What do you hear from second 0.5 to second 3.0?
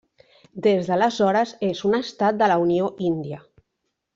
Des d'aleshores és un estat de la Unió